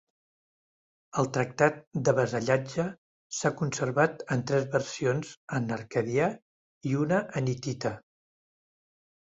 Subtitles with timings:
[1.23, 1.77] El tractat
[2.09, 2.87] de vassallatge
[3.41, 6.35] s'ha conservat en tres versions en acadià
[6.95, 7.97] i una en hitita.